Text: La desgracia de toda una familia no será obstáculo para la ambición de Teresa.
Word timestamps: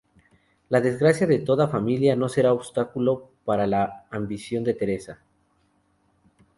La 0.69 0.81
desgracia 0.81 1.27
de 1.27 1.37
toda 1.37 1.65
una 1.65 1.71
familia 1.71 2.15
no 2.15 2.27
será 2.27 2.53
obstáculo 2.53 3.29
para 3.45 3.67
la 3.67 4.07
ambición 4.09 4.63
de 4.63 4.73
Teresa. 4.73 5.19